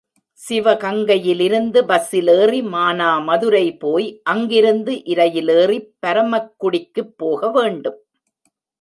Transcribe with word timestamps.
சிவகங்கையிலிருந்து 0.39 1.81
பஸ்ஸிலேறி 1.81 2.61
மானாமதுரை 2.61 3.77
போய் 3.79 4.21
அங்கிருந்து 4.23 4.95
இரயிலேறிப் 5.05 5.89
பரமக்குடிக்குப் 6.05 7.13
போக 7.17 7.51
வேண்டும். 7.51 7.99